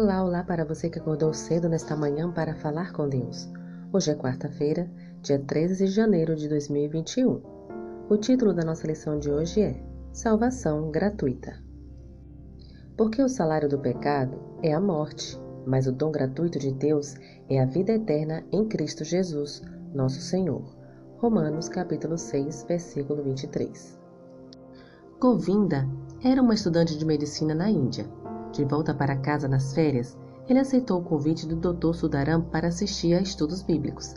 [0.00, 3.50] Olá, olá para você que acordou cedo nesta manhã para falar com Deus.
[3.92, 4.88] Hoje é quarta-feira,
[5.20, 7.42] dia 13 de janeiro de 2021.
[8.08, 9.82] O título da nossa lição de hoje é
[10.12, 11.60] Salvação Gratuita.
[12.96, 17.16] Porque o salário do pecado é a morte, mas o dom gratuito de Deus
[17.48, 19.62] é a vida eterna em Cristo Jesus,
[19.92, 20.62] nosso Senhor.
[21.16, 23.98] Romanos capítulo 6, versículo 23.
[25.18, 25.88] Govinda
[26.22, 28.06] era uma estudante de medicina na Índia.
[28.52, 30.16] De volta para casa nas férias,
[30.48, 31.94] ele aceitou o convite do Dr.
[31.94, 34.14] Sudaram para assistir a estudos bíblicos.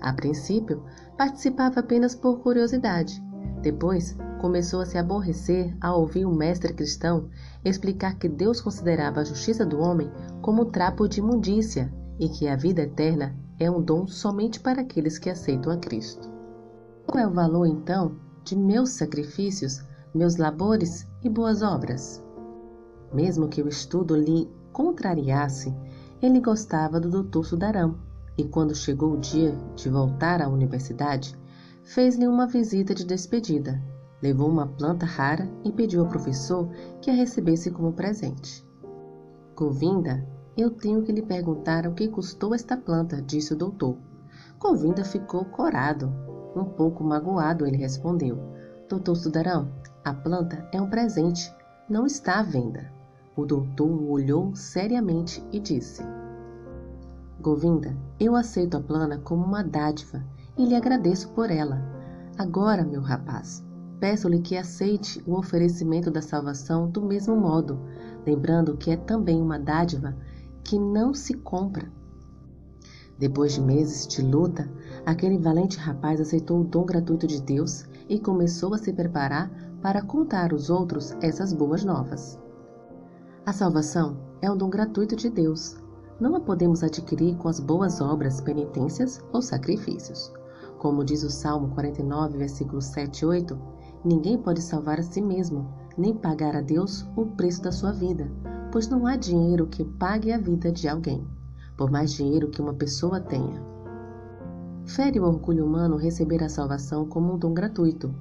[0.00, 0.82] A princípio,
[1.16, 3.22] participava apenas por curiosidade.
[3.62, 7.28] Depois, começou a se aborrecer ao ouvir um mestre cristão
[7.64, 12.56] explicar que Deus considerava a justiça do homem como trapo de imundícia e que a
[12.56, 16.30] vida eterna é um dom somente para aqueles que aceitam a Cristo.
[17.06, 19.82] Qual é o valor, então, de meus sacrifícios,
[20.14, 22.22] meus labores e boas obras?
[23.12, 25.74] Mesmo que o estudo lhe contrariasse,
[26.22, 27.44] ele gostava do Dr.
[27.44, 27.96] Sudarão
[28.36, 31.36] e, quando chegou o dia de voltar à universidade,
[31.82, 33.82] fez-lhe uma visita de despedida
[34.22, 36.68] Levou uma planta rara e pediu ao professor
[37.00, 38.66] que a recebesse como presente.
[39.56, 43.96] Govinda, eu tenho que lhe perguntar o que custou esta planta, disse o doutor.
[44.58, 46.12] Govinda ficou corado.
[46.54, 48.38] Um pouco magoado, ele respondeu:
[48.88, 49.72] Doutor Sudarão,
[50.04, 51.50] a planta é um presente,
[51.88, 52.92] não está à venda.
[53.36, 56.02] O doutor o olhou seriamente e disse:
[57.40, 60.24] Govinda, eu aceito a planta como uma dádiva
[60.56, 61.80] e lhe agradeço por ela.
[62.36, 63.64] Agora, meu rapaz,
[64.00, 67.78] Peço-lhe que aceite o oferecimento da salvação do mesmo modo,
[68.26, 70.16] lembrando que é também uma dádiva
[70.64, 71.86] que não se compra.
[73.18, 74.66] Depois de meses de luta,
[75.04, 79.50] aquele valente rapaz aceitou o dom gratuito de Deus e começou a se preparar
[79.82, 82.38] para contar aos outros essas boas novas.
[83.50, 85.76] A salvação é um dom gratuito de Deus.
[86.20, 90.32] Não a podemos adquirir com as boas obras, penitências ou sacrifícios.
[90.78, 93.58] Como diz o Salmo 49, versículos 7 e 8,
[94.04, 98.30] Ninguém pode salvar a si mesmo, nem pagar a Deus o preço da sua vida,
[98.70, 101.26] pois não há dinheiro que pague a vida de alguém,
[101.76, 103.60] por mais dinheiro que uma pessoa tenha.
[104.84, 108.14] Fere o orgulho humano receber a salvação como um dom gratuito.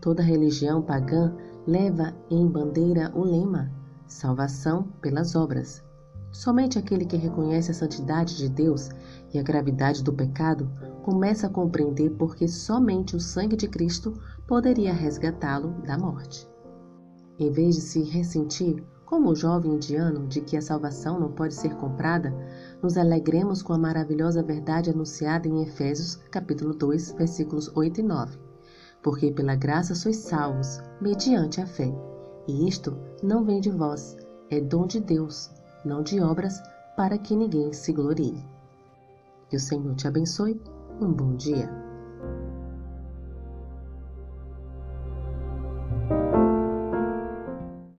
[0.00, 1.34] Toda religião pagã
[1.66, 3.76] leva em bandeira o lema
[4.08, 5.84] salvação pelas obras.
[6.32, 8.90] Somente aquele que reconhece a santidade de Deus
[9.32, 10.70] e a gravidade do pecado
[11.02, 14.14] começa a compreender porque somente o sangue de Cristo
[14.46, 16.48] poderia resgatá-lo da morte.
[17.38, 21.54] Em vez de se ressentir, como o jovem indiano, de que a salvação não pode
[21.54, 22.34] ser comprada,
[22.82, 28.38] nos alegremos com a maravilhosa verdade anunciada em Efésios, capítulo 2, versículos 8 e 9.
[29.02, 31.90] Porque pela graça sois salvos, mediante a fé.
[32.48, 34.16] E isto não vem de vós,
[34.50, 35.50] é dom de Deus,
[35.84, 36.62] não de obras,
[36.96, 38.42] para que ninguém se glorie.
[39.50, 40.58] Que o Senhor te abençoe
[40.98, 41.87] um bom dia.